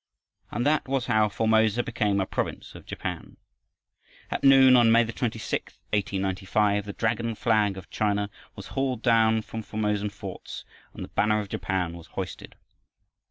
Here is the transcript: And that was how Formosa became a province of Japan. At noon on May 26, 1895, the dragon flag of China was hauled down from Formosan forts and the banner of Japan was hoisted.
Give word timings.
And 0.49 0.65
that 0.65 0.87
was 0.87 1.05
how 1.05 1.29
Formosa 1.29 1.83
became 1.83 2.19
a 2.19 2.25
province 2.25 2.73
of 2.73 2.87
Japan. 2.87 3.37
At 4.31 4.43
noon 4.43 4.75
on 4.75 4.91
May 4.91 5.05
26, 5.05 5.77
1895, 5.93 6.85
the 6.87 6.93
dragon 6.93 7.35
flag 7.35 7.77
of 7.77 7.91
China 7.91 8.31
was 8.55 8.69
hauled 8.69 9.03
down 9.03 9.43
from 9.43 9.61
Formosan 9.61 10.09
forts 10.09 10.65
and 10.95 11.03
the 11.03 11.09
banner 11.09 11.39
of 11.39 11.49
Japan 11.49 11.95
was 11.95 12.07
hoisted. 12.07 12.55